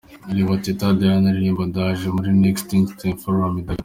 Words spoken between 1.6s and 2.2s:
’Ndaje’